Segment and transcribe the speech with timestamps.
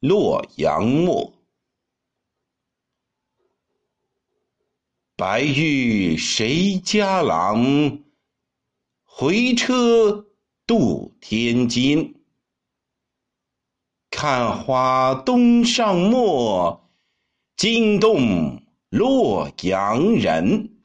[0.00, 1.32] 洛阳陌
[5.16, 8.02] 白玉谁家郎，
[9.02, 10.26] 回车
[10.66, 12.22] 渡天津。
[14.10, 16.90] 看花东上墨，
[17.56, 20.75] 惊动洛阳人。